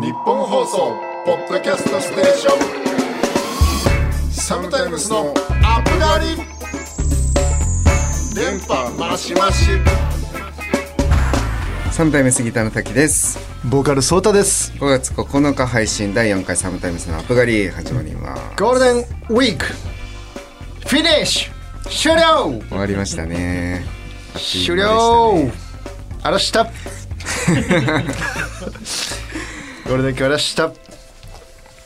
[0.00, 0.96] 日本放送
[1.26, 2.52] ポッドキャストステーショ
[4.28, 4.30] ン。
[4.32, 6.36] サムタイムスのアップガリ
[8.34, 9.72] 電波マシマシ
[11.92, 13.38] サムタイムスギターの滝です。
[13.68, 14.72] ボーカルソータです。
[14.78, 18.42] 5月9日配信第4回サムタイムスのアップガリ始まります。
[18.58, 18.94] ゴールデン
[19.28, 19.66] ウィーク。
[19.66, 21.52] フィニッシュ。
[21.90, 22.58] 終了。
[22.70, 23.84] 終わりましたね。
[24.34, 25.34] 終了。
[25.34, 25.52] ね。
[26.22, 26.70] あらした
[29.90, 30.24] ゴールデン今日。
[30.26, 30.70] あらした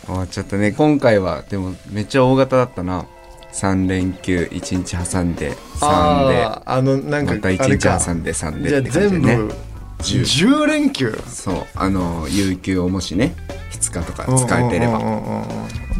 [0.04, 3.06] 終わっちゃったね今回はでもめっちゃ大型だったな。
[3.54, 7.98] 3連休1日挟んで3あーあのなんかでまた1あれか。
[7.98, 9.26] 日挟んで3でじゃあって感じでね。
[9.26, 9.54] 全部
[10.00, 11.18] 10連休？
[11.26, 11.54] そう。
[11.74, 13.34] あの有給をもしね
[13.70, 15.42] 2日とか使えてればうんうんうん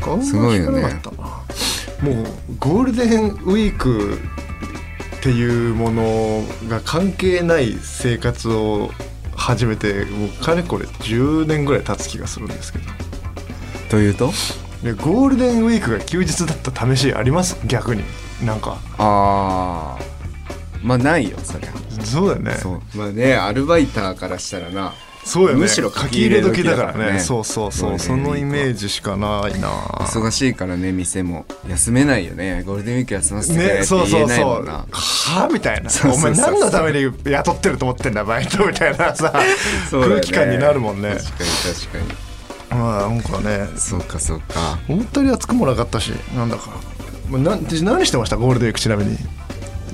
[0.04, 0.22] うんうん。
[0.22, 1.46] すごいよねあんま聞かなかっ
[1.96, 2.14] たな。
[2.14, 2.26] もう
[2.58, 4.18] ゴールデンウィーク
[5.16, 8.90] っていうものが関係ない生活を
[9.44, 12.84] 始めてもうかれこれ10年ぐらい経つ気がするんですけど。
[13.90, 14.32] というと？
[14.82, 17.58] でゴールデンウィークが休日だった試しあります？
[17.66, 18.02] 逆に。
[18.42, 18.78] なんか。
[18.96, 20.02] ああ
[20.82, 21.72] まあないよそりゃ。
[22.02, 22.54] そうだよね。
[22.94, 25.60] まあねアルバイターからしたらなそうよね。
[25.60, 27.18] むしろ書き入れ時だからね。
[27.18, 27.98] 書そうそうそう。
[27.98, 29.68] そのイメージしかないな。
[30.00, 31.46] 忙しいからね店も。
[31.68, 32.62] 休めないよね。
[32.64, 35.90] ゴールデンウィーク休ませてくれってねそう言えそうそうないもんな、はみたいな。
[36.12, 39.40] お前何のために雇ってると思ってんだバイトみたいなさ、ね。
[39.90, 41.14] 空気感になるもんね。
[41.14, 42.14] 確かに確か
[42.74, 42.78] に。
[42.80, 43.68] まあなんかね。
[43.76, 44.78] そうかそうか。
[44.88, 46.70] 思ったより暑くもなかったしなんだか。
[47.30, 48.36] まあな何してました？
[48.36, 49.16] ゴールデンウィークちなみに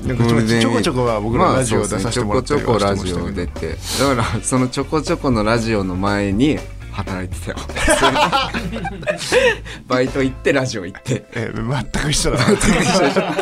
[0.05, 6.57] なんかちょこちょこは僕らまあラジオ出させてもらったりちょこちょこラジオ出てだからそのちょこちょこのラジオの前に
[6.91, 7.57] 働いてたよ
[9.87, 12.37] バイト行ってラジオ行ってえ全く一緒だ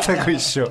[0.02, 0.70] 全く一緒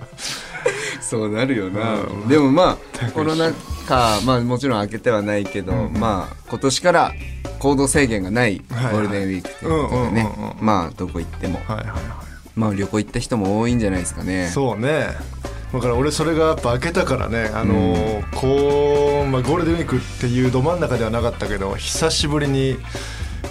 [1.01, 3.51] そうなるよな、うんでもまあコロナ
[3.87, 7.11] 禍まあもちろん開けてはないけど、まあ今年から
[7.57, 12.23] 行動制限がないゴールデンウィークということでねうんうんうんうんまあどこ行ってもはいはいは
[12.55, 15.07] まあ旅行行った人も多いんじゃないですかねいそうね
[15.73, 22.77] だから俺それがやっぱ開けたからねあのーこう、まあ、ゴールデンウィークっていうど真ん中ではなかったけど久しぶりに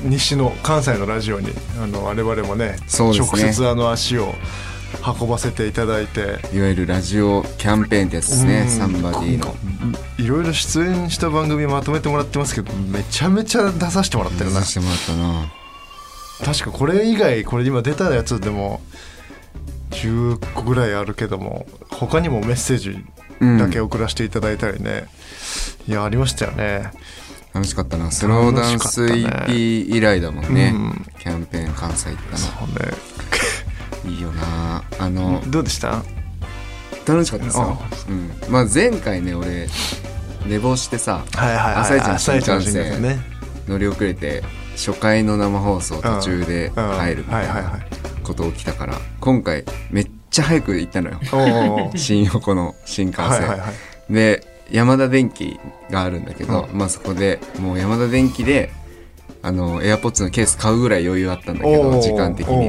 [0.02, 1.50] 西の関西のラジオに
[1.82, 2.76] あの我々もねね。
[2.88, 4.34] 直接あの足を
[5.20, 6.38] 運ばせていただいて。
[6.52, 8.68] いわゆるラジオキャンペーンですね、うん。
[8.68, 9.54] サンバディの。
[10.18, 14.60] いろいろ出演した番組まとめてもらってますけどめちゃめちゃ出させてもらってるな。
[14.60, 15.52] 出させてもらったな。
[16.44, 18.80] 確かこれ以外これ今出たやつでも
[19.90, 23.04] 10個ぐらいあるけども他にもメッセージ
[23.58, 25.06] だけ送らせていただいたりね、
[25.86, 26.90] いやありましたよね。
[27.54, 28.10] 楽しかったな。
[28.10, 29.48] スローダンス EP
[29.96, 31.06] 以来だもんね、うん。
[31.18, 32.92] キャンペーン関西行ったそうね。
[34.04, 34.82] の いいよな。
[34.98, 36.02] あのどうでした？
[37.06, 37.78] 楽しかったですよ。
[37.80, 38.30] あ、うん。
[38.50, 39.68] まあ、前回ね俺
[40.46, 41.74] 寝坊してさはいはいはい。
[41.74, 43.22] 朝一の新幹線
[43.66, 44.42] 乗り遅れて
[44.76, 46.88] 初回の生放送途中でうん。
[46.90, 47.52] 入るみたいな。
[47.54, 47.97] はいはいはい
[48.28, 51.90] こと起きたから今回めっちゃ早く行ったのよ。
[51.96, 53.66] 新横の新幹線、はいはいは
[54.10, 54.12] い。
[54.12, 55.58] で山田電機
[55.90, 58.70] があるんだけど、うまあそこでもう山田電機で
[59.42, 62.68] あの AirPods のケース買うぐらい余裕あったんだけど時間的に。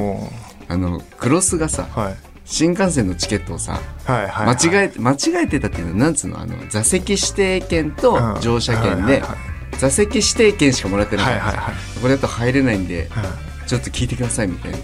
[0.69, 2.16] あのクロスがさはい。
[2.46, 8.42] 新幹線のチケットをさはいはい間違えて間違えてたっていうのはなんつうのあの座席指定券とうん。
[8.42, 9.78] 乗車券ではいはいはい。
[9.78, 11.75] 座席指定券しかもらってなかった、はいはいはい。
[12.02, 13.09] これだと入れないんで
[13.68, 14.78] ちょっと聞いてくださいみたいな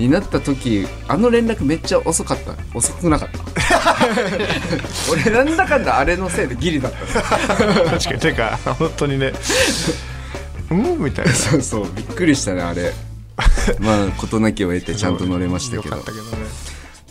[0.00, 2.54] になった時あの連絡めっちゃ遅かった。
[2.74, 3.96] 遅くなかった。
[5.12, 7.66] 俺なんだかんだあれのせいでギリだった。
[7.66, 9.32] の確かにてか本当にね。
[10.70, 11.32] うんみたいな。
[11.32, 12.94] そうそうびっくりしたねあれ。
[13.78, 15.96] まあ事なきを得てちゃんと乗れましたけど。
[15.96, 16.30] よかったけどね。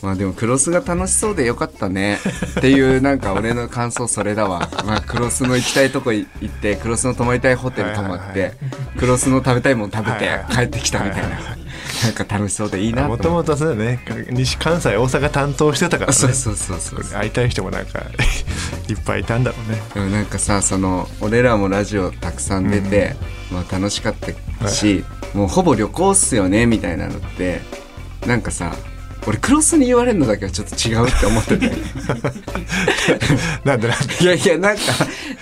[0.02, 2.18] まあでもクロスが楽しそうでよかったね。
[2.58, 4.68] っていうなんか俺の感想それだわ。
[4.84, 8.54] まあクロスの行きたいとこ行ってクロスの泊まりたいホテル泊まっはいはいて
[8.98, 11.28] クロスの食べたいもの食べて帰ってきたみたいな。
[11.28, 11.59] はいはい
[12.02, 14.00] なんか楽しそうでいいなもともとそうだね。
[14.30, 16.12] 西関西大阪担当してたからね。
[16.14, 18.00] そうそうそうそう会いたい人もなんか
[18.88, 19.80] いっぱいいたんだろうね。
[19.94, 23.16] でもなんかさその俺らもラジオたくさん出て、
[23.50, 24.14] まあ楽しかっ
[24.60, 25.04] たし、
[25.34, 27.60] もうほぼ旅行っすよねみたいなのって
[28.26, 28.74] なんかさ
[29.26, 31.70] 俺クロスに言われるのだけはちょっと違うって思ってて。
[33.64, 34.14] なんでなんで？
[34.22, 34.82] いやいやなんか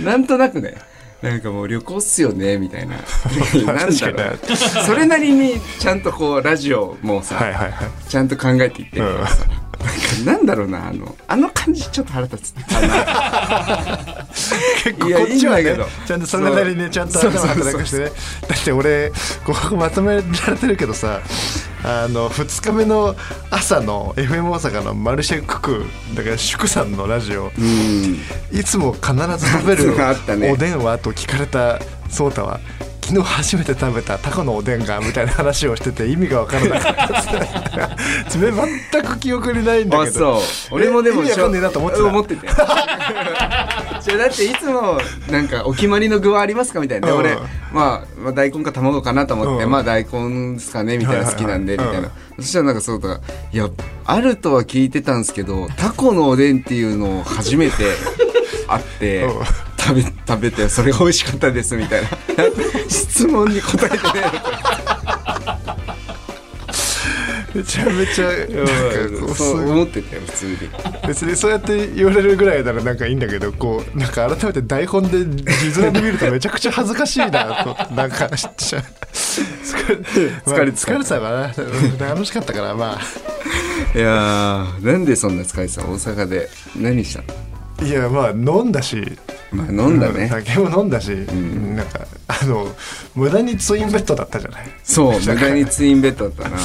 [0.00, 0.75] なんとなくね
[1.22, 2.96] なんかもう旅行っすよねみたいな。
[3.66, 3.72] な。
[3.72, 4.38] んだろう。
[4.86, 8.08] それなりにちゃんとこうラジオもさ、はいはいはい。
[8.08, 9.44] ちゃんと考えていってるからさ、
[10.24, 12.54] なんかなんだろうなあのあの感じちょっと腹立つ。
[12.54, 14.26] か な
[14.84, 16.06] 結構こっちはいねいんだけど。
[16.06, 18.04] ちゃんとそれなりにねちゃんと頭働かしてね。
[18.04, 19.10] だって俺
[19.44, 21.20] ここまとめられてるけどさ
[21.84, 23.14] あの2日目の
[23.50, 25.84] 朝の FM 大阪のマルシェクク
[26.14, 27.50] だから祝さんのラジオ。
[27.56, 28.19] うん。
[28.52, 30.50] いつも必ず食べる あったね。
[30.50, 31.78] おでんはと聞かれた
[32.10, 32.60] 颯太は
[33.08, 37.88] 昨日初めて食べたタコのおでんがみたいな話をしてて意味が分からなかった
[38.25, 38.52] ですね。
[38.93, 40.22] 全く記憶にないんだけあそう。
[40.22, 40.40] ど
[40.72, 42.05] 俺もでもえ意味わかんねえなと思ってた。
[42.05, 42.46] 思ってて。
[44.19, 44.99] だっていつも
[45.31, 47.34] なんかお決まりの具はありますかみたいな、俺、
[47.72, 49.70] まあ、まあ大根か卵かなと思って、うん。
[49.70, 53.20] まあ大根ですかねみたいな好きなんで、みたいな、そしたらなんかそうだ。
[53.52, 53.70] いや
[54.04, 57.84] あるとは聞いてたんですけどタコのおでんっていうのを初めて
[58.69, 62.08] 会って、うん食べ 食べてそれが美味しかったですみたいな。
[62.88, 64.02] 質問に答えてね。
[67.55, 70.56] めちゃめちゃなんかそう思ってたよ普通に。
[71.08, 75.25] 別にそうやって言われるぐらいならなんかいいんだけどこうなんか改めて台本で
[75.73, 78.82] 字面で見るとめちゃくちゃ恥ずかしいなと なんかしちゃ
[79.12, 80.93] 疲れ疲れてた。
[80.93, 81.52] 疲れてたかな。
[81.56, 83.00] うん楽しかったからま
[83.94, 85.88] いやーなんでそんな疲れてたの？
[85.94, 86.49] 大阪で。
[86.76, 87.25] 何したの？
[87.81, 89.19] あいやまあ飲んだし
[89.50, 92.68] まあ飲んだね、酒も飲んだし、なんかあの
[93.14, 94.68] 無駄にツインベッドだったじゃない？
[94.84, 96.58] そう無駄にツインベッドだったな。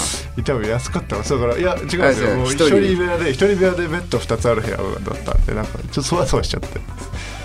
[0.44, 1.16] 多分安かった。
[1.18, 4.86] わそうだからいや違うんですよもう一一人人部屋で一人部屋でベッド2つある部屋だっ
[5.24, 5.34] た。
[5.34, 6.82] んでなんかちょっとそわそわしちゃって。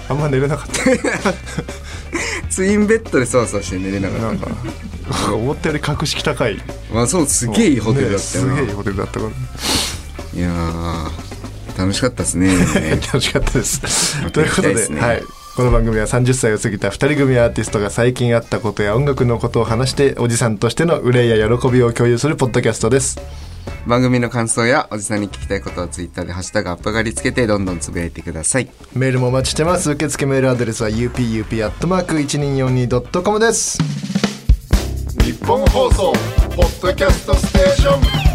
[0.08, 0.82] あんま寝れなかった。
[2.50, 6.58] ツインベッドでそわそわして寝れなかなんったか思ったより格式高い。
[6.92, 9.30] まあそうすげえいいホテルだったよな、ねすげえいいホテルだったから。
[10.34, 11.10] いやー
[11.78, 12.48] 楽しかったですね。
[13.06, 13.80] 楽しかったです。
[14.32, 15.22] ということではい。
[15.56, 23.20] この番組は30歳を過ぎた2人組アーティストが最近あったことや音楽のことを話しておじさんとしての憂いや喜びを共有するポッドキャストです。
[23.86, 28.68] 番組の感想やおじさんに聞きたいことをツイッターで「ハッシュタグアップがり」つけてどんどんつぶやいてください。
[28.94, 29.92] メールもお待ちしてます。
[29.92, 33.78] 受付メールアドレスは upup.1242.com です。
[35.22, 36.12] 日本放送
[36.56, 38.27] ポッドキャストステーション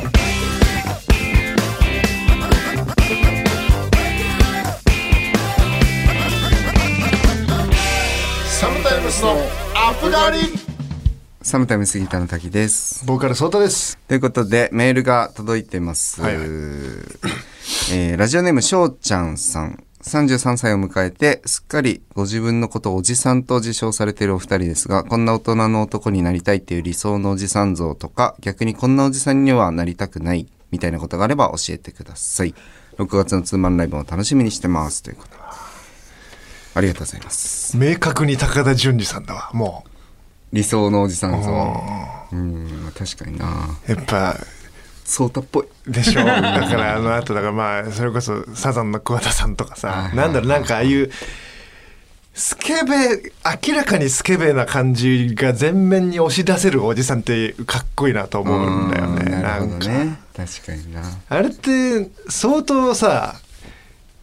[9.13, 9.29] スの
[9.75, 10.39] アップガリ
[11.43, 13.05] サムタイム杉田の滝です。
[13.05, 13.95] ボーカルソータです。
[14.07, 16.47] ということでメールが届いてます、はいはい。
[16.47, 19.83] えーラジオネームしょうちゃんさん。
[20.01, 32.55] 33歳を迎えてすっかりご自分のことをおじさんと自称されているお二人ですがこんな大人の男になりたいっていう理想のおじさん像とか逆にこんなおじさんにはなりたくないみたいなことがあれば教えてください。
[32.97, 35.03] 6月のツーマンライブも楽しみにしてます。
[35.03, 35.72] ということで
[36.75, 37.77] ありがとうございます。
[37.77, 39.85] 明確に高田純次さんだわも
[40.51, 41.49] 理想のおじさん像
[42.31, 42.83] うん。
[42.83, 43.77] まあ確かにな。
[43.87, 44.37] うやっぱ
[45.05, 45.67] ソータっぽい。
[45.87, 46.23] でしょ。
[46.23, 50.15] だからあの後だからまあそれこそサザンの桑田さんとかはいさはい。
[50.15, 51.11] なんだろうなんかああいう
[52.33, 53.31] スケベ
[53.67, 59.23] 明らかにスケベな感じが全面に押し出せるおじさんってかっこいいなと思うんだよね。
[59.25, 59.87] うんなるほどんか。
[59.87, 61.01] ね確かにな。
[61.29, 63.35] あれって相当さ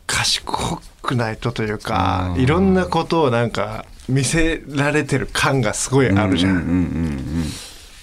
[0.07, 2.43] 賢くないとというかうん。
[2.43, 7.45] いろんなことをなんか見せられてる感がすごいあるじゃん,、うんうんうんうん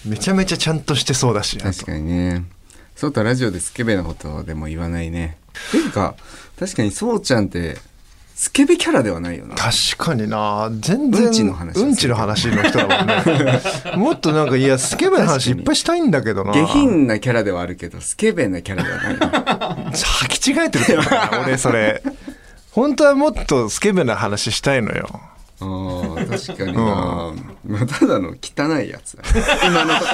[0.06, 2.44] めちゃめちゃちゃんとしてそうだし確かにね。
[2.96, 5.38] そうたラジオでスケベなことでも言わないね。
[5.70, 6.16] っていうか
[6.58, 7.78] 確かにそうちゃんって
[8.36, 9.56] スケベキャラではないよな。
[9.56, 10.70] 確かにな。
[10.80, 13.62] 全然うんちの話うんちの話の人だもんね。
[13.98, 16.54] もっとなんかいやスケベな話いっぱいしたいんだけどな。
[16.54, 19.92] 下品なキャラではあるけどスケベなキャラではないな。
[19.92, 22.02] 履き違えてるからな俺それ
[22.78, 25.10] 本当はもっとスケベな話したいのよ。
[25.60, 27.34] あー確かにな、
[27.66, 29.18] まあ、ただの汚いやつ
[29.66, 30.12] 今のとこ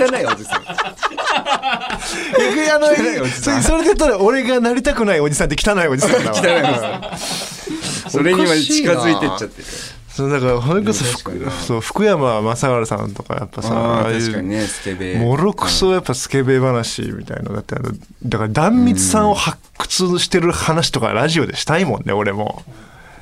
[0.00, 0.08] ろ。
[0.08, 0.64] 汚いおじさん。
[0.64, 3.62] 逆にあの汚いおじさん。
[3.62, 6.34] そそれでたら俺がなりたくないおじさんって汚いおじさんだわ。
[6.42, 8.10] 汚いおじさん。
[8.10, 9.64] それには近づいてっちゃってる
[10.12, 11.44] そうだからそれこそ確かに。
[11.44, 15.18] なそう福山雅治さんとかやっぱさああいう確かにねスケベ。
[15.18, 17.92] もろくそやっぱスケベ話みたいなだってあの
[18.24, 22.62] だから壇蜜さんを発掘してる話とかラジオでしたいもんね俺も。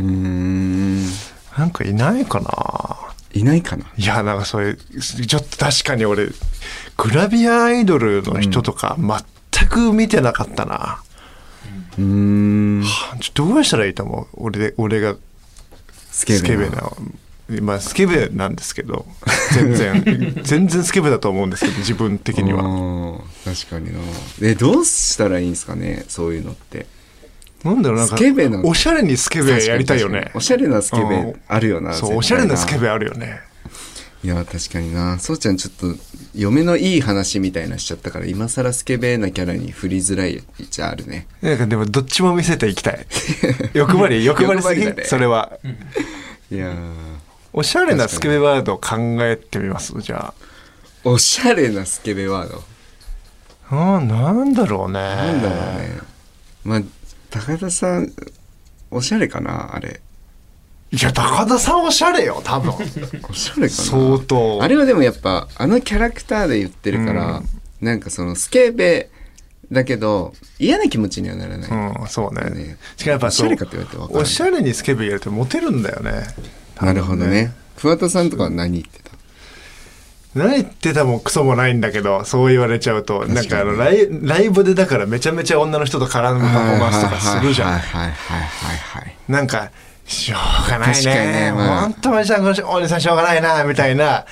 [0.00, 1.04] うーん。
[1.56, 2.50] なんかいないかな。
[3.32, 3.84] いないかな。
[3.96, 6.26] いやなんかそういうちょっと確かに俺
[6.96, 11.00] グラビアアイドルの人とか全く見てなかったな、
[11.96, 12.82] うーん。
[13.34, 14.26] どうしたらいいと思う？
[14.34, 15.14] 俺で俺が
[16.10, 16.92] スケベな。
[17.62, 19.06] まあスケベなんですけど
[19.54, 22.62] 全然 全然スケベだと思うんですけど自分的には。
[22.62, 23.98] は確かにな。
[24.40, 26.86] えどうしたらいいんですかねそういうのって。
[27.64, 30.30] なんだろうなんかスケベなおしゃれにスケベやりたいよね。
[30.34, 33.40] おしゃれなスケベうんあるよなそうおしゃれなスケベベあるよね。
[34.22, 35.18] いや確かにな。
[35.18, 35.96] そうちゃんちょっと
[36.34, 41.26] 嫁のいい話みたいなしちゃったから今更スケベなキャラに振りづらいじゃあるね。
[41.42, 43.06] なんかでもどっちも見せていきたい。
[43.74, 45.58] 欲張り欲張りすぎねそれは。
[46.50, 46.94] いやー。
[47.52, 49.92] おしゃれなスケベワードを考えてみます？
[50.00, 50.32] じゃ
[51.02, 52.62] おしゃれなスケベワード？
[53.70, 55.00] ああなんだろうね。
[55.00, 55.98] なんだろうね。
[56.64, 56.82] まあ
[57.30, 58.12] 高田さん
[58.92, 59.74] おしゃれかな？
[59.74, 60.00] あれ
[60.92, 62.72] いや高田さんおしゃれよ多分。
[63.30, 63.68] おしゃれかな？
[63.68, 64.62] 相当。
[64.62, 67.42] あれはでもやっぱあのキャラクターで言ってるから、
[67.80, 69.08] なんかそのスケベ
[69.70, 72.50] だけど嫌な気持ちにはならない、うんそうね。
[72.50, 72.76] ね。
[72.96, 76.26] しかもやっぱおしゃれかって言われておしゃれにスケベ入れてモテるんだよね
[76.80, 77.52] なるほどね。
[77.78, 79.10] 桑田さんとかは何言ってた？
[80.34, 87.72] 何言ってたもクソもないんだけどそう言われちゃうとなんかあのライライブでだからめちゃめちゃ女の人と絡むパフォーマンスとかするじゃん。
[87.72, 89.16] はいはいはいはいはい。
[89.28, 89.70] なんか
[90.10, 90.36] しょ
[90.66, 91.14] うがないね。
[91.14, 91.80] ねまあ。
[91.82, 94.26] 本当おじさんおじさんしょうがないなみたいな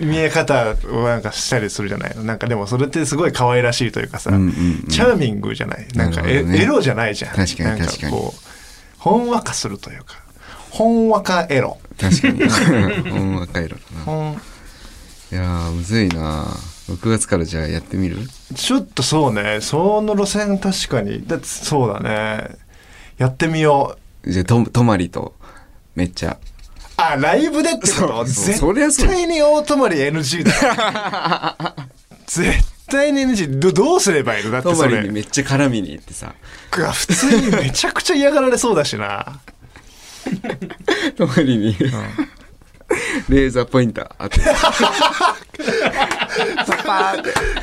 [0.00, 2.24] 見え方をなんかしたりするじゃないの。
[2.24, 4.86] なんかでもそれってすごい可愛らしいというかさ、うんうんうん。
[4.88, 5.86] チャーミングじゃない。
[5.94, 7.34] なんかえ、なるほどねエロじゃないじゃん。
[7.34, 7.68] 確かに。
[7.68, 8.40] なん確かにこう
[8.98, 10.14] ほんわかするというか
[10.70, 11.78] ほんわかエロ。
[12.00, 12.48] 確かに。
[13.10, 14.32] ほんわか色だな。
[14.32, 16.46] いやーむずいな。
[16.88, 18.16] 6月からじゃあやってみる？
[18.54, 19.58] ちょっとそうね。
[19.60, 21.26] その路線確かに。
[21.26, 22.56] だそうだね。
[23.18, 25.34] やってみようじゃあと泊まりと
[25.94, 26.38] めっちゃ。
[26.96, 28.24] あライブでってこと？
[28.24, 28.60] 絶
[29.06, 30.50] 対に大泊まり NG だ。
[31.76, 31.86] よ
[32.26, 32.50] 絶
[32.88, 34.50] 対に NG どどうすればいいの？
[34.50, 36.34] だって泊まりそれにめっちゃ絡みに行ってさ。
[36.70, 39.40] 普通にめちゃくちゃ嫌がられそうだしな。
[41.16, 41.76] 泊まりに、
[43.28, 44.10] レーザーポインター。
[44.18, 44.40] 当て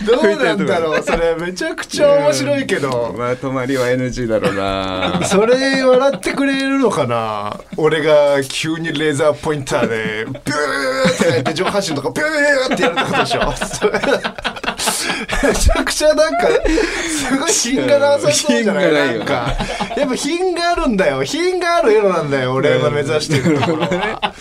[0.06, 1.04] どうなんだろう。
[1.04, 3.16] それめちゃくちゃ面白いけど。
[3.18, 5.22] まあ泊まりは NG だろうな。
[5.28, 7.60] それ笑ってくれるのかな？
[7.78, 13.54] 俺が急にレーザーポインターでビューって上半身とかビューってやるってことでしょ
[15.44, 19.20] めちゃくちゃなんかすごい品がなさそうじゃない？
[19.20, 19.54] なか。
[19.98, 21.24] やっぱ品があるんだよ。
[21.24, 24.34] 品があるエロなんだよ俺が目指してるところは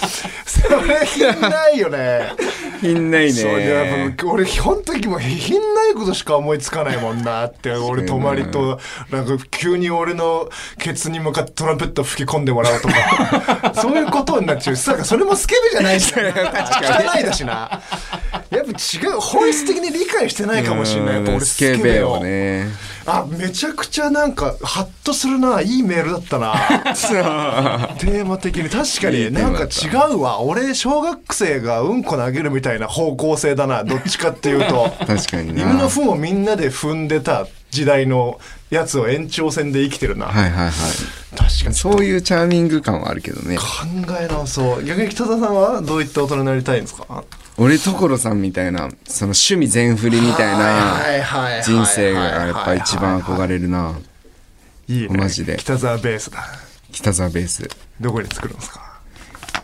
[0.47, 2.33] それ品ないよね。
[2.81, 8.79] 品ないそういややっねぱ俺本当にもう品ないことしか思いつかないもんなって俺泊まりと
[9.11, 13.73] なんか急に俺のケツに向かってトランペット吹き込んでもらうとか。
[13.81, 14.77] そういうことになっちゃう。
[14.77, 16.21] それもスケベじゃないし汚
[17.21, 17.53] いだしな。
[17.53, 17.81] や
[18.65, 21.15] っぱ違う本質的に理解してないかもしれない。
[21.17, 22.69] やっぱ俺スケベをね。
[23.07, 25.61] あめちゃくちゃなんかハッとするな。
[25.61, 26.55] いいメールだったな。
[27.99, 28.71] テーマ的に。
[28.71, 30.41] 確かになんか違うわ。
[30.41, 33.85] 俺小学生がうんこ投げるみたいな方向性だな。
[33.85, 34.91] どっちかっていうと。
[35.07, 35.63] 確かにな。
[35.63, 38.41] 犬の糞をみんなで踏んでた時代の
[38.71, 40.73] やつを延長線で生きてるな、はいはいはい。
[41.37, 41.75] 確かに。
[41.75, 43.57] そういうチャーミング感はあるけどね。
[43.59, 43.63] 考
[44.19, 44.85] え直そう。
[44.85, 47.23] 逆に北田さんはどういった大人になりたいんですか？
[47.57, 53.95] 俺所さんみたいなその趣味全振りみたいなな人生がやっぱ一番憧れるな。
[54.89, 55.17] いいね。
[55.17, 55.57] マジで。
[55.57, 56.45] 北沢ベースだ。
[56.93, 57.69] 北沢ベース。
[58.01, 58.83] どこで作るんですか？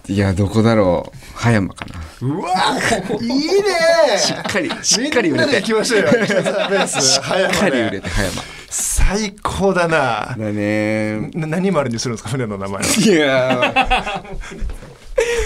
[0.08, 1.18] いやどこだろう。
[1.36, 2.00] 葉山かな。
[2.22, 2.50] うわ
[3.20, 4.18] いいね。
[4.18, 5.56] しっかりしっかり売れて。
[5.56, 6.08] 行きましょうよ。
[6.24, 8.42] 北沢ベースしっかり売れて葉山。
[8.70, 10.36] 最高だな。
[10.38, 12.30] だねな何丸にするんですか？
[12.30, 12.88] 船の名前は。
[12.88, 14.24] いやー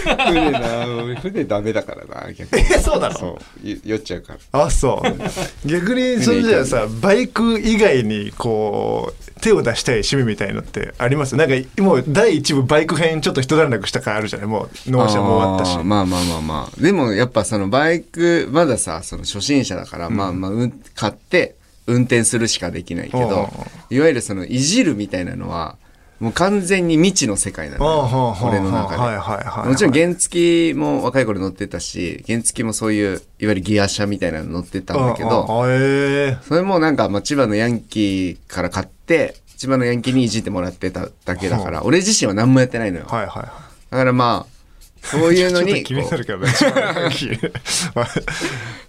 [0.04, 2.62] 船な俺船ダメだからな逆に。
[2.62, 3.14] えそうなの？
[3.14, 3.68] そう。
[3.68, 4.64] よ酔っちゃうから。
[4.64, 5.68] あそう。
[5.68, 11.36] 逆にそれじゃあさバイク以外にこう手を出したい趣味みたいのってあります？
[11.36, 14.46] なんかもう第一部バイク編ちょっと一段落した感あるじゃない？
[14.46, 15.76] もう納車も終わったし。
[15.84, 16.80] まあまあまあまあ。
[16.80, 23.48] でもやっぱそのバイクまださその初心者だから、まあまあ、うん、買って運転するしかできないけうんうんど
[23.90, 25.76] いわゆるそのいじるみたいなのは
[26.24, 28.36] もう完全に未知の世界なのよ。
[28.42, 43.04] 俺の中で、はいはいはいもちろん原付も若い頃乗ってたし原付もそういういわゆるギア車みたいなの乗ってたんだけどそれもなんか、まあ、千葉のヤンキーから買って千葉のヤンキーにいじってもらってただけだから俺自身は何もやってないのよ。
[43.06, 43.46] はいはいはい。
[43.90, 46.48] だからまあそういうの ちょっにと気になるけどね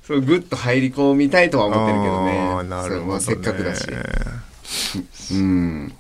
[0.08, 2.70] そうグッと入り込みたいとは思ってるけどね。
[2.70, 3.86] なるほど、ね、まあせっかくだし。
[5.34, 5.94] うん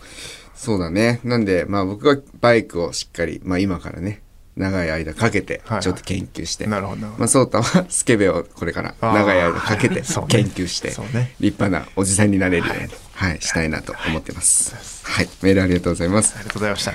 [0.56, 1.20] そうだね。
[1.24, 4.22] なんでまあ僕はバイクをしっかり、まあ、今からね
[4.56, 7.20] 長い間かけてちょっと研究して、なるほどなるほど。
[7.20, 9.96] まあ、ソータは スケベをこれから長い間かけて
[10.30, 11.36] 研究してそうね。
[11.40, 13.42] 立派なおじさんになれるように、はい。
[13.42, 14.76] したいなと思ってます。
[15.04, 15.30] はい。
[15.42, 16.36] メールありがとうございます。
[16.38, 16.94] ありがとうございました。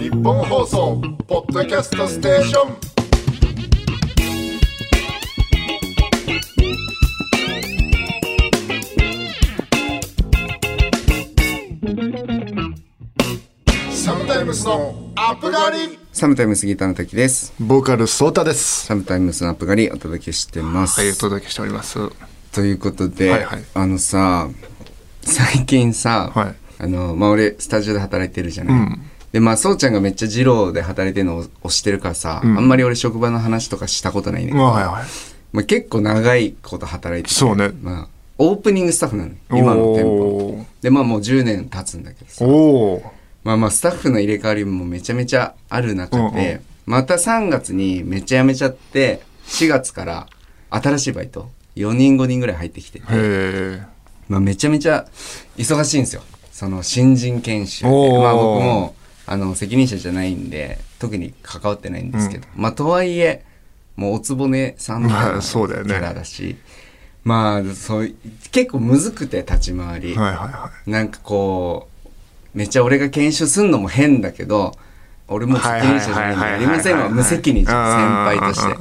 [0.00, 2.68] 日本放送ポッドキャストステーショ
[12.42, 12.45] ン
[14.06, 17.52] サムタイムスのアップガリサムタイムスギターの時です。
[17.58, 18.86] ボーカルソータです。
[18.86, 21.98] サムタイムスのアップ狩りお届けしてます、はいお届けしております。
[22.52, 23.64] ということで、はいはい。
[23.74, 24.48] あのさ
[25.22, 26.54] 最近さ、はい。
[26.78, 28.98] あのまあ俺スタジオで働いてるじゃない、
[29.32, 34.50] でまあそうちゃんがめっちゃ二郎で働いてるのを推してるからさ、あんまり俺職場の話とかしたことないね。
[34.50, 35.04] んけど、まあはいはい。
[35.50, 37.72] まあ、結構長いこと働いててそうね。
[37.82, 38.08] まあ、
[38.38, 39.32] オープニングスタッフなの。
[39.50, 40.64] 今の店舗。
[40.80, 42.44] でまあもう10年経つんだけどさ。
[42.44, 42.48] お
[42.98, 43.15] お
[43.46, 46.34] まあまあスタッフの入れ替わりもめちゃめちゃある中うんうん。
[46.34, 50.26] で、また3月にめっちゃ辞めちゃって、4月から
[50.70, 53.04] 新しいバイト、4人5人ぐらい入ってきてて、
[54.28, 55.06] まあめちゃめちゃ
[55.56, 56.22] 忙しいんですよ。
[56.50, 57.90] その新人研修ま
[58.30, 63.44] あ僕も、あの、責任者じゃないんで、特に関わってないんですけど、まあとはいえ、
[63.94, 65.90] もうおつぼねさんみたいまなあそうだよね。
[65.94, 66.56] キャラだし、
[67.22, 68.12] まあそう、
[68.50, 70.16] 結構むずくて立ち回り。
[70.16, 71.95] はいはいはなんかこう、
[72.56, 74.74] めっちゃ俺が研修すんのも変だけど、
[75.28, 78.74] 俺も責任者じゃないんでやりませんわ、無責任じゃん、先輩として。
[78.74, 78.76] だ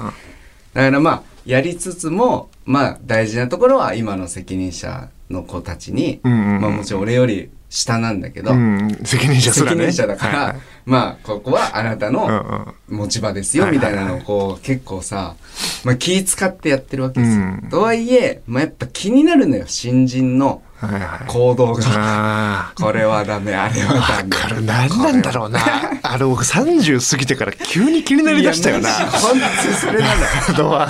[0.82, 9.70] からまあ、やりつつも、まあ大事なところは今の責任者の子たちに、まあもちろん俺より下なんだけど、うん責任者ね。
[9.70, 10.58] 責任者だから、はいはい。
[10.86, 15.36] まあここはあなたうんの持ち場ですよ、みたいなのをこう結構さ、
[15.84, 17.42] まあ気使ってやってるわけですよ。
[17.42, 17.70] うん。
[17.70, 21.28] とはいえ、まあやっぱ気になるのよ、新人のはいはい。
[21.28, 21.84] 行動が。
[21.88, 24.36] あこれはダメ、あれはあダメ。
[24.36, 24.66] わかる。
[24.66, 25.60] 何なんだろうな。
[26.04, 28.90] あれ僕30過ぎてから急に気になりだしたよな。
[28.90, 30.26] 本当にそれなんだ
[30.58, 30.64] よ。
[30.64, 30.90] のは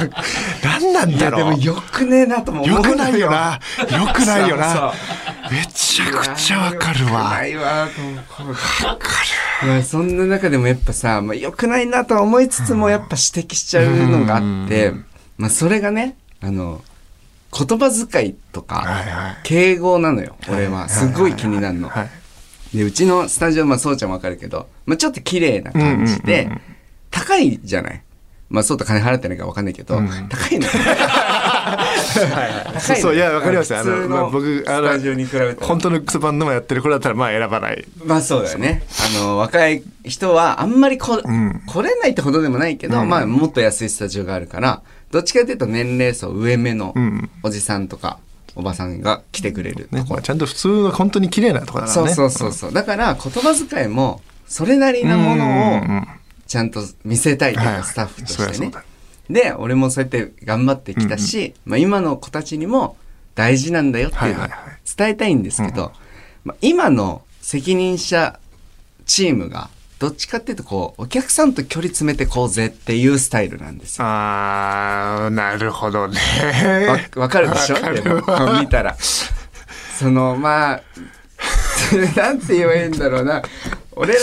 [0.63, 1.51] 何なんだろう。
[1.51, 2.81] でもよくねえなとも思うよ。
[2.81, 3.59] くないよな。
[3.79, 4.93] よくないよな。
[5.51, 7.13] めちゃくちゃわかるわ。
[7.13, 9.15] わか
[9.65, 14.93] まあそんな中でもやっぱさ、まあ、よくないなとは思いつつもやっぱ指摘しちゃうのがあって、
[15.37, 16.81] まあそれがね、あの、
[17.57, 19.37] 言葉遣いとか、いはい。
[19.43, 20.89] 敬語なのよ、俺は。
[20.89, 21.89] すごい気になるの。
[21.89, 22.09] はい。
[22.77, 26.61] で、うちのスタジオ、まあそうちゃんわかるけど、まあちょっと綺麗な感じうんうんでうんうん、
[27.11, 28.01] 高いじゃない？
[28.49, 30.07] まあそうと金払ってないからわかんないけど、うん。
[30.29, 30.67] 高いの。
[30.67, 30.75] 高
[32.79, 33.79] そうそういやわかりますよ。
[33.79, 35.67] あのまあ僕あのスタジオに比べたら。
[35.67, 37.85] 本当のクソバンドマンやってる子だったらまあ選ばない。
[38.05, 38.83] まあそうだよね。
[39.17, 41.61] あの、若い人はあんまりこ、ん。
[41.65, 43.09] 来れないってほどでもないけど、うん。
[43.09, 44.81] まあもっと安いスタジオがあるから、
[45.15, 47.29] どっちかというと年齢層上目のうん。
[47.41, 48.19] おじさんとか、
[48.53, 52.13] おばさんが来てくれるとこねまあ、ちゃんと普通の本当に綺麗なとこだからね。
[52.13, 52.73] そうそうそうそう。
[52.73, 56.07] だから言葉遣いも、それなりなものをうんうんうん
[56.47, 57.83] ちゃんと見せたいというか、はい。
[57.83, 58.71] スタッフとしてね。
[59.29, 62.97] で、俺もそうやって頑張ってきたし、まあ今の子たちにも
[63.35, 64.47] 大事なんだよっていうのを
[64.97, 65.93] 伝えたいんですけど、
[66.43, 68.37] まあ今の責任者
[69.05, 74.05] チームが、どっちかっていうとこう、お客さんと距離詰めてこうぜっていうスタイルなんですよ。
[74.07, 76.19] あーなるほどね。
[77.15, 77.75] わわかるでしょ？
[77.93, 78.97] でもわ見たら。
[79.97, 80.81] その、まあ、
[82.17, 83.41] なんて言えばいいんだろうな。
[83.97, 84.19] 俺ら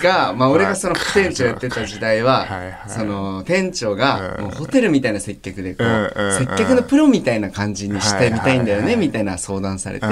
[0.00, 4.44] が、まあ俺がその副店長やってた時代は、はいはいその店長がうん。
[4.44, 5.88] もうホテルみたいな接客でこう、う
[6.22, 9.06] んうん接客のプロみたいな感じにしてみたいんだよね、はいはいはい。
[9.08, 10.06] みたいな相談されて。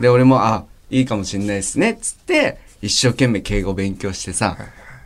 [0.00, 4.56] で、俺も、あ、いいかもしんないですね、つって、一生懸命敬語勉強してさ、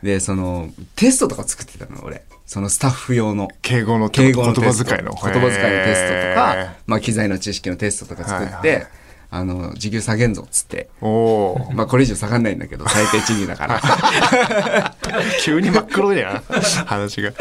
[0.03, 2.23] で、その、テストとか作ってたの、俺。
[2.45, 3.47] そのスタッフ用の。
[3.61, 4.91] 敬語の敬語の言テスト。
[4.91, 5.11] 葉遣いの。
[5.11, 8.87] 言葉遣いのテストとかへ、まあ機材の知識のテストとか作って、はいはい
[9.31, 10.89] あの、時給下げんぞっつって。
[11.01, 14.95] ーおおまあこれ以上下がんないんだけど、最低賃金だから。
[15.43, 16.43] 急に真っ黒やん
[16.85, 17.33] 話が。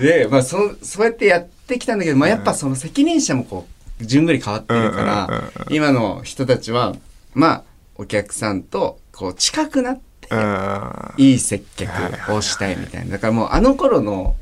[0.00, 3.66] で、まあそ、そうやってやってきたんだけど、まあやっぱその責任者もこ
[4.00, 6.94] う、じゅんぐり変わってるから、今の人たちは、
[7.34, 7.62] まあ、
[7.96, 11.14] お客さんと、こう、近くなって、うん。
[11.18, 13.12] いい接客をしたいみたいな。
[13.12, 14.34] だからもうあの頃の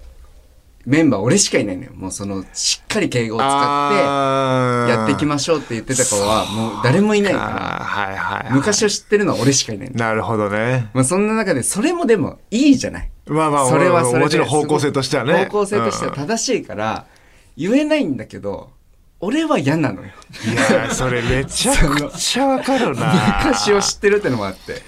[0.87, 1.92] メンバー俺しかいないのよ。
[1.94, 8.52] もうその、しっかり敬語を使って、やっていきましょうって言ってた子は、もう誰もいないかあーはいはいはら、い。
[8.52, 9.96] 昔を知ってるのは俺しかいないの。
[9.96, 10.90] なるほどね。
[10.92, 13.10] まあそんな中で、それもでもいいじゃない。
[13.26, 15.44] まあまあそれはそれでもちろん方向性としてはね。
[15.46, 17.06] 方向性としては正しいから、
[17.56, 18.73] 言えないんだけど、
[19.20, 20.09] 俺は嫌なのよ。
[20.44, 24.83] いやそれめちゃくちゃわかるな 昔を知ってるってのもあって。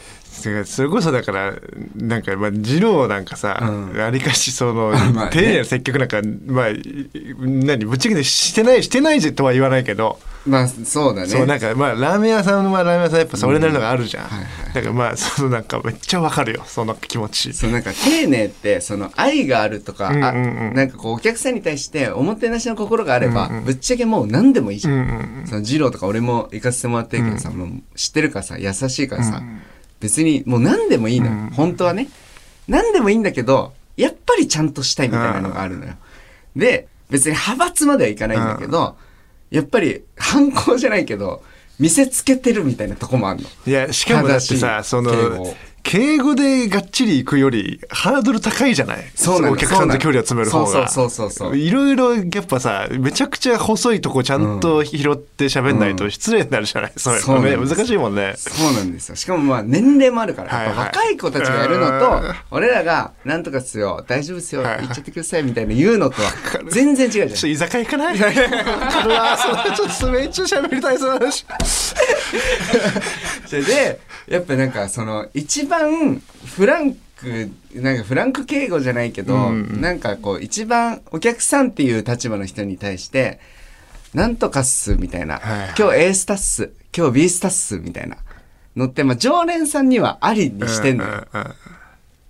[0.46, 1.54] てかそれこそだから
[1.96, 4.00] なんかまあ二郎なんかさ、うん。
[4.00, 4.92] ありかしその、
[5.30, 11.28] 丁寧な接客なんかまあい何ぶっちゃけてしてないしてないぜとは言わないけど、まあそうだね。
[11.28, 17.52] そうなんかまあラーメン屋さんはラーメン屋さんやっぱそれなりのがあるじゃん、はいはいだからまあそのなんかめっちゃわかるよその気持ち。
[17.52, 20.70] そうなんか丁寧ってその愛があるとか、うんうんうん。
[20.70, 24.94] あなんかこうお客さんに対しておもてなしの心があれば、ぶっちゃけもう何でもいいじゃん。
[24.94, 29.42] うんうんその二郎とか俺も行かせてもらってるけどさ、もう知ってるからさ優しいからさ、
[30.00, 31.50] 別にもう何でもいいのよ、うん。
[31.50, 32.08] 本当はね。
[32.68, 35.94] 何でもいいんだけどやっぱりちゃんとしたいみたいなのがあるのよ、
[36.56, 38.96] で別に派閥まではいかないんだけど、
[39.50, 41.42] やっぱり反抗じゃないけど
[41.78, 43.48] 見せつけてるみたいなとこもあるの。
[43.66, 45.54] いやしかもだってさその
[45.88, 49.04] 敬語でがっちり行くよりハードル高いじゃない？
[49.14, 50.88] そうなのお客さんと距離を詰める方が。
[50.88, 51.56] そうそうそうそうそう。
[51.56, 58.34] いろいろやっぱさめちゃくちゃ細いとこちゃんと拾って喋んないと失礼になるじゃない、それそうなんね難しいもんね。
[58.36, 59.14] そうなんですよ。
[59.14, 60.76] しかもまあ年齢もあるから、はいはい。
[60.76, 66.32] 若い子たちがやるのうんと、俺らがなんとかっすよ、大丈夫っすよ、はいはい言っちゃってくださいみたいな言うのとは
[66.68, 67.28] 全然違うじゃん。
[67.28, 67.46] ちょっと。
[67.46, 68.18] 居酒屋行かない？
[68.18, 71.46] わかるわそれちょっとめっちゃ喋りたいその話。
[73.46, 83.40] それで、やっぱなんかその一番フランクなんかフランク敬語じゃないけど、うんなんかこう一番お客さんっていう立場の人に対して
[84.14, 85.74] なんとかっすみたいな、はいはい。
[85.78, 86.72] 今日 A スタっす。
[86.96, 88.16] 今日 B スタっすみたいな。
[88.74, 91.54] のって、まあ、常連さんにはありにしてんのよ、うんうん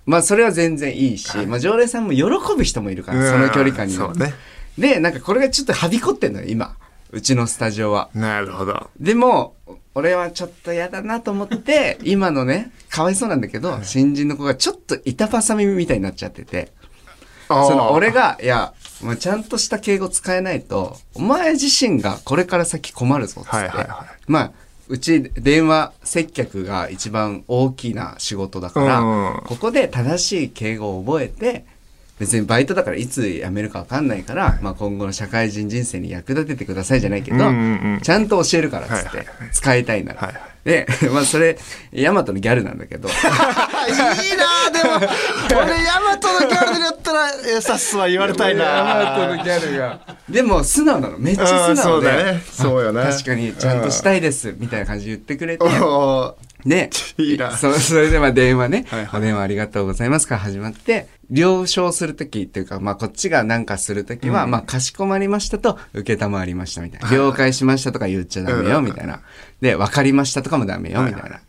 [0.07, 2.25] まあそれは全然いいし、まあ常連さんも喜
[2.57, 4.35] ぶ人もいるから、その距離感にはね。
[4.79, 6.77] でなんかこれがちょっとはびこってんのよ今。
[7.11, 8.09] うちのスタジオは。
[8.15, 8.89] なるほど。
[9.01, 9.57] でも
[9.97, 16.73] 俺はちょっと嫌だなと思って 今のねかわいそうなんだけど、新人の子がちょっと板挟みみたいになっちゃってて。
[17.49, 24.23] その俺がいやまあちゃんとした敬語使えないとお前自身がこれから先困るぞっつって、はいはいはい。
[24.27, 24.53] まあ
[24.89, 29.43] うち電話接客が一番大きな仕事だから、うん。
[29.47, 31.65] ここで正しい敬語を覚えて
[32.19, 40.21] 別にバイトだからいつ辞めるか分かんないから、まあ、今後の社会人人生に役立ててくださいじゃないけど、うんうんうんちゃんと教えるからっつって、はいはいはい使いたいなら。
[40.21, 41.57] はいはいで、 まあそれ、
[41.93, 50.01] ヤマトのギャルなんだけど、 いいなでも俺ヤマトのギャルだったらエサスは言われたいなヤマトのギャルが。
[50.29, 51.19] でも素直なの。
[51.19, 51.77] めっちゃ素直で。
[51.77, 55.65] うんそうだねそうよねあ確かにちゃんとしたいです、みたいな感じで言ってくれて。
[56.67, 59.21] で、いいなそそれでまあ電話ね、はいはい。
[59.21, 67.11] お電話ありがとうございますから始まって、了承するときっていうか、まあこっちが何かするときは、まあかしこまりましたと、受けたまわりましたみたいな。
[67.11, 69.21] 了解しましたとか言っちゃダメよ、みたいな。
[69.61, 71.41] で、分かりましたとかもダメよ、みたいな。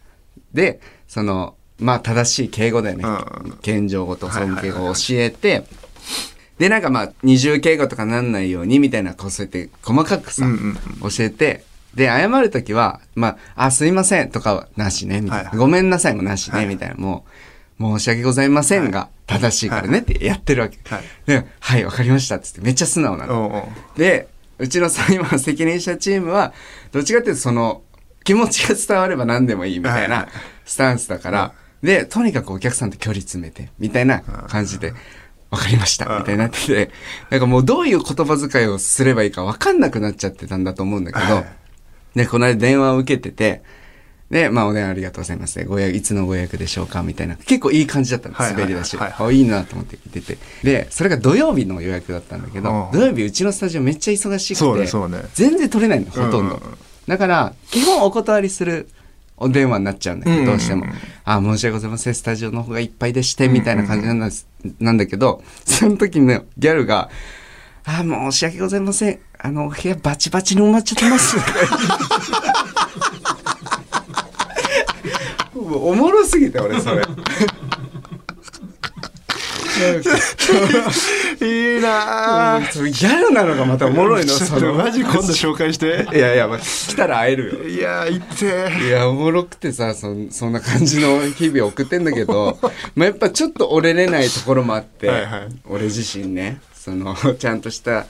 [0.54, 3.04] で、その、まあ正しい敬語だよね。
[3.04, 3.58] うん。
[3.62, 5.66] 謙譲語と尊敬語を教えて、
[6.60, 10.54] で、なんかまあ、二重敬語とかなんないようにみたいな、こうそうやって細かくさ、うん
[11.02, 11.10] うん。
[11.10, 11.64] 教えて、
[11.98, 15.44] で、謝るときは、まあ、あ、すいませんとかはなしね、みたいな。
[15.44, 15.58] はいはい。
[15.58, 16.96] ごめんなさいもなしね、はいみたいな。
[16.96, 17.26] も
[17.80, 20.78] う、申し訳ございませんが、正しいからねってやってるわけ。
[20.88, 21.04] はい。
[21.26, 23.68] で、はい、わかりましたっつって、めっちゃ素直なの。
[23.96, 24.28] で、
[24.60, 26.54] うちのさ、今責任者チームは、
[26.92, 27.82] どっちかっていうとその、
[28.24, 30.28] 気持ちが伝われば何でもいいみたいはいな
[30.66, 34.94] スタンスだから、で、とにかくお客さんと距離詰めて、みたいな感じで、
[35.50, 36.92] わかりました、みたいになってて、
[37.32, 41.67] なんかもうどういう言葉遣いをすればいいかわかんなくなっちゃってたんだと思うんだけど、はい
[42.18, 43.62] で、この間電話を受けてて、
[44.32, 45.64] で、まあ、お電話ありがとうございます。
[45.64, 47.38] ご予約、いつのご予約でしょうかみたいな。
[47.38, 48.36] 結構いい感じだったの。
[48.36, 48.98] はいはいはい滑り出し。
[48.98, 50.38] はいあ、いいなと思って聞いてて。
[50.64, 56.62] で、それが土曜日の予約だったんだけどう、ん土曜日うちのスタジオめっちゃ忙しくて、全然取れないの、ほとんど。
[57.08, 58.90] だから、基本お断りする
[59.38, 60.86] お電話になっちゃうんだけど、どうしても。
[61.24, 62.14] あ、申し訳ございません。
[62.16, 64.46] スタジオの方がいっぱいでして、みたいな感じなんです、
[64.80, 67.10] なんだけど、その時のギャルが、
[67.88, 69.19] あ、申し訳ございません。
[69.39, 71.38] あの、お部屋バチバチに埋まっちゃってます。
[75.56, 77.02] おもろすぎて、俺、それ。
[81.39, 84.58] いいなギャルなのがまたおもろいの、その。
[84.58, 87.69] っとマジ今度紹介していやいや、まあ、来たら会えるよ。
[87.69, 92.58] いや行っていや、おもろくてさ、そそんな感じの日々を送ってんだけど、
[92.95, 98.06] まあやっぱちょっと折れれないところもあって、はいはい俺自身ね、その、 ちゃんとした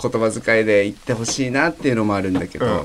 [0.00, 2.80] 言葉遣いで言ってほしいなっていうのもあるんだけど、うんうん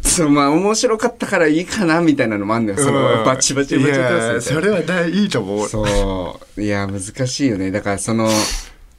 [0.00, 2.78] そうまあ面白かったからいいかなみたいなのもあるんだよ。
[2.80, 6.60] その、うんバチバチバチバチそれは大いいと思うそう。
[6.60, 7.70] いや、難しいよね。
[7.70, 8.28] だからその、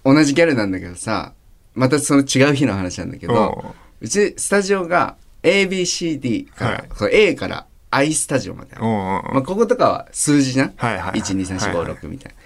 [0.06, 1.34] 同じギャルなんだけどさ、
[1.76, 12.39] またその違う日の話なんだけど、うちスタジオが ABCD から、はい A から I スタジオまでまあ、こことかは数字じゃん、はいはいはい ?1、2、3、4、5、はいはい6みたいな。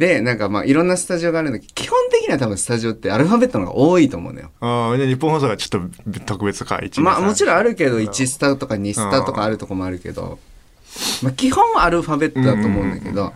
[0.00, 4.50] で、なんかまあいろんなスタジオがあるんだけど、基本的には多分スタジオってアルファベットの方が多いと思うのよ。
[4.60, 10.38] ああで日本放送がちょっと特別か一まあもちろんあるけど、うん1スタとか2スタとかあるとこもあるけど、
[11.22, 13.34] まあ基本はアルファベットだと思うんだけど、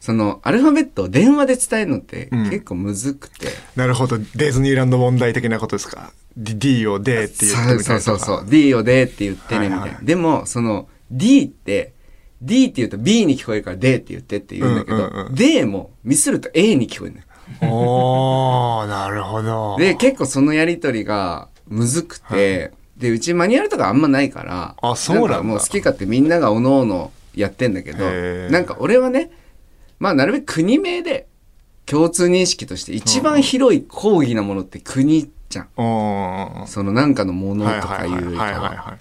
[0.00, 2.44] そのアルファベットを電話で伝えるのってうん。
[2.44, 4.16] 結構むずくて、なるほど。
[4.16, 6.14] ディズニーランド問題的なことですか。
[6.38, 8.00] D, を D って言ってみたそうりとか。
[8.00, 10.06] そうそうそう D を D って言ってねみたいな、はいはい。
[10.06, 11.92] でもその D って
[12.40, 15.34] D って言うと B に聞こえるから D って言ってって言うんだけど、うんうんうん。
[15.34, 17.24] D もミスると A に聞こえるのよ。
[17.62, 19.76] おーなるほど。
[19.78, 28.04] で結構そのやりとりがむずくて、でうちマニュアルとかあんまないからあそうなんもう好き勝手みんながおのおのやってんだけど
[28.50, 29.30] なんか俺はね
[29.98, 31.28] まあなるべく国名で
[31.86, 35.68] 共通認識として一番広い広義なものって国じゃん。
[35.76, 38.98] おーそのなんかのものとかいうか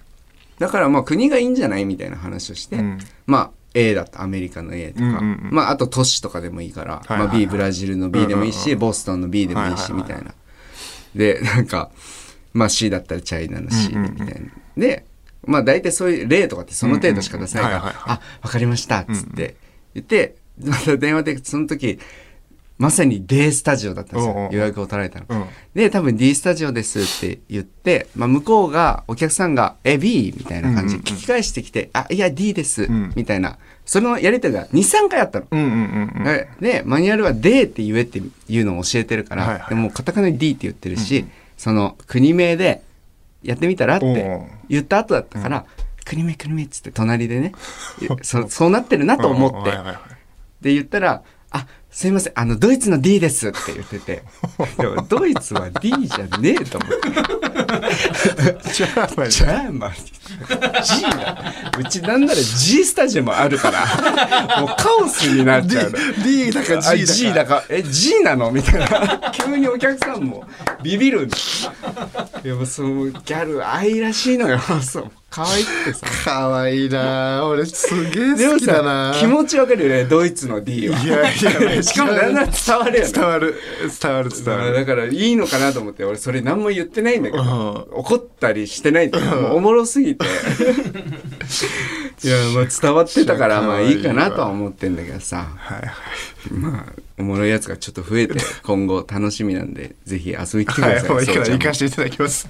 [0.60, 3.00] だからまあ国がいいんじゃないみたいな話をして、うん。
[3.26, 4.24] まあ A だった。
[4.24, 5.50] アメリカの A とか、うんうんうん。
[5.52, 7.28] まああと都市とかでもいいから、はいはいはい。
[7.28, 10.22] まあ B ブラジルの B でもいいし、うんうんうんボストンの B でもいいし、はいはいはい。
[10.22, 10.34] みたいな。
[11.16, 11.92] で、なんか、
[12.54, 14.14] まあ C だったらチャイナの C うんうんうん。
[14.14, 14.50] みたいな。
[14.78, 15.06] で、
[15.46, 18.20] まあ大体そういう例とかってその程度しか出さないから、うんうんうんはいはいはい。
[18.42, 19.56] あ、わかりました、っつって
[19.94, 22.00] 言って、また電話でその時、
[22.78, 24.52] まさに D スタジオだったんですうんうんうん。
[24.52, 25.26] よ予約を取られたの。
[25.30, 25.46] うん。
[25.74, 30.96] で多分 D スタジオですって言って、まあ、向こうがお客さんが「え B?」みたいな感じ。
[30.96, 31.16] うんうんうん。
[31.16, 33.14] 聞き返してきて「あいや D です」ん。
[33.16, 33.58] みたいな。
[33.86, 35.48] そのやり取りが23回あったの。
[35.50, 36.24] うんうんうんうん。
[36.24, 41.26] ででマニュアルは「D」って言えっていうのを教えてるから、はいはいでもカタカナで D って言ってるし、
[41.58, 42.84] その国名で
[43.44, 45.66] やってみたらって言った後だったから
[46.06, 47.54] 「国名国名」っつって隣でね
[48.22, 49.72] そ そうなってるなと思って、
[50.62, 51.66] で言ったら「あ
[51.98, 54.22] すいませんあのドイツの D です」って言ってて。
[54.78, 56.92] でもドイツは D じゃねえと思っ
[58.62, 58.72] て。
[58.72, 59.94] じゃあまあジャーマン
[60.84, 64.60] G だうちなんなら G スタジオもあるから。
[64.62, 65.98] もうカオスになっちゃうの。
[66.24, 66.88] D, D だか G だか。
[66.92, 68.52] あ G だかえ G なの？
[68.52, 69.32] みたいな。
[69.32, 70.48] 急にお客さんも
[70.84, 71.30] ビビるん
[72.44, 74.60] やもうそのギャル愛らしいのよ。
[74.84, 76.06] そう可愛くてさ。
[76.26, 77.46] かわいいな。
[77.46, 79.14] 俺すげえ好きだな。
[79.14, 80.98] さ気持ちわかるよねドイツの D は。
[81.00, 83.12] いやいや しかもだんだん伝わるよね。
[83.12, 83.56] 伝わる。
[84.02, 84.74] 伝わる伝わる。
[84.74, 88.00] だからいいのかなと思って俺それ何も言ってないんだけどうん。
[88.00, 89.12] 怒ったりしてないん。
[89.12, 90.26] だけどおもろすぎて。
[92.24, 95.48] いやまあ伝わってたからまあいいかなとは思ってんだけどさ。
[95.56, 95.92] はいはい。
[96.52, 102.48] まあおもろいやつがちょっと増えて今後楽しみなんでぜひ遊びに来てくはいださい、もうい行かせていただきます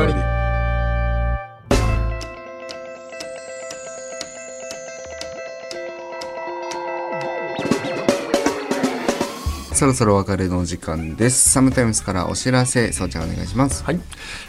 [0.00, 0.29] アッ
[9.80, 11.48] そろそろお別れのお時間です。
[11.52, 13.82] サムタイムスからお知らせそうちゃんお願いします。
[13.82, 14.00] はい、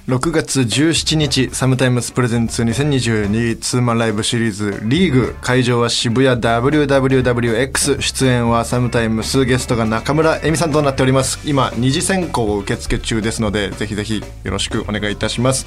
[0.10, 5.34] 6月17日サムタイムスプレゼンツ2022ツーマンライブシリーズリーグ。
[5.40, 11.40] 会場は渋谷 WWWX 出演はサムタイムスゲストが中村恵美さんとなっております。
[11.46, 15.66] 今二次選考を受付中ですのでぜひぜひよろしくお願いいたします。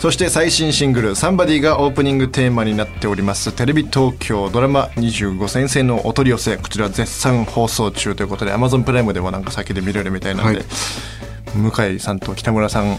[0.00, 3.52] そして最新シングル「サンバディがオープニングテーマになっております。
[3.52, 6.56] テレビ東京ドラマ25先生のお取り寄せ。
[6.56, 10.66] こちら絶賛放送中ということで Amazon プライムでもなんか先で見れるみたいなんで、はい。
[11.56, 12.98] 向井さんと北村さん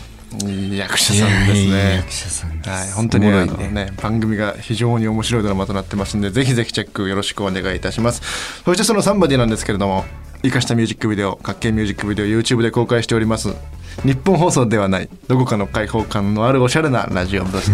[0.76, 1.96] 役者さんですね。
[1.98, 2.70] 役者さんです。
[2.70, 3.46] はい、本当にね。
[3.72, 8.22] ね、番組が非常に面白いドラマとなってますんでぜひぜひチェックよろしくお願いいたします。
[8.64, 10.06] そしてそのサンバディなんですけれども
[10.44, 13.56] 生かしたミュージックビデオかっけえミュージックビデオ YouTube で公開しております
[14.04, 17.74] 日本放送ではないどこかの開放感のあるおしゃれなラジオブース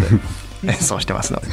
[0.64, 1.48] で演奏してますので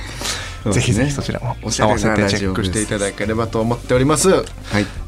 [0.65, 4.31] ねぜひぜひそちらも合わせてチェックしていただければと思っております。
[4.31, 4.45] はい。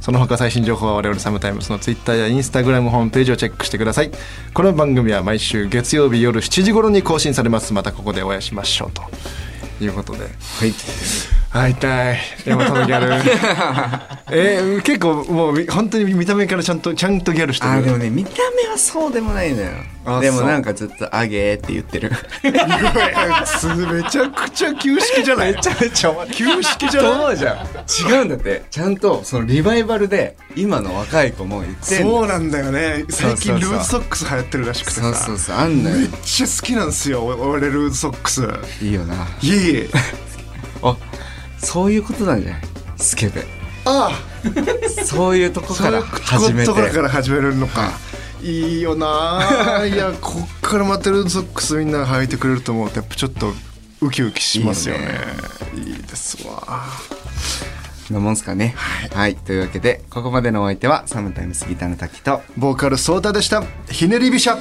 [0.01, 4.11] その他最新情報は我々サムタイムスのツイッターやインスタグラムホームページをチェックしてください。
[4.55, 7.73] この番組は毎週月曜日夜7時頃に更新されます。
[7.73, 9.03] またここでお会いしましょうと
[9.85, 10.21] いうことで。
[10.21, 10.27] は
[10.67, 12.19] い会いたい。
[12.47, 13.13] 大和のギャル。
[14.35, 17.73] えー、結構もうみ本当に見た目からちゃんとちゃんとギャルしてる。
[17.73, 18.31] あーでもね見た
[18.63, 19.69] 目はそうでもないのよ。
[20.07, 22.11] あでもなんかずっと「あげー」って言ってる。
[23.45, 25.53] すめちゃくちゃ旧式じゃない？
[25.53, 27.21] めちゃめちゃ旧式じゃとない？
[27.21, 27.57] 思うじゃん
[28.11, 28.63] 違うんだって。
[28.71, 33.05] ちゃんとそのリバイバルで今の若い子も言ってそうなんだよね。
[33.11, 35.03] 最近ルーズソックス流行ってるらしくてさ。
[35.03, 35.57] そうそうそう。
[35.57, 35.97] あんのよ。
[35.99, 38.49] めっちゃ好きなんですよ俺ルーズソックス。
[38.81, 39.15] いいよな。
[39.43, 39.91] いえい
[41.63, 42.63] そういうことなんじゃない？
[42.99, 43.45] スケベ。
[43.85, 44.11] あ
[45.05, 47.91] そういうとこからそういう始めてところから始めるのか。
[48.43, 48.79] い。
[48.79, 49.85] いよな。
[49.87, 53.53] いやこっからまたルーズソックスみんなが履いてくれると思うとやっぱちょっと
[54.01, 55.19] ウキウキしますよね。
[55.77, 56.83] いいですわ。
[58.11, 58.75] のもんすかね。
[59.15, 63.63] はい、というわけでここまでのお相手はサムタイムスギターの滝とボーカルソータでした。
[63.91, 64.59] ひねり飛車